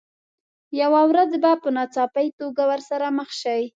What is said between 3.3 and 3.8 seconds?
شئ.